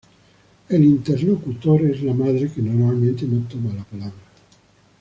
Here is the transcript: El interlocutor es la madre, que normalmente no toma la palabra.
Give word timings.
El 0.69 0.83
interlocutor 0.83 1.83
es 1.83 2.01
la 2.01 2.15
madre, 2.15 2.51
que 2.51 2.59
normalmente 2.63 3.27
no 3.27 3.47
toma 3.47 3.71
la 3.71 3.83
palabra. 3.83 4.15